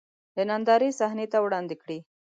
[0.35, 1.99] د نندارې صحنې ته وړاندې کړي.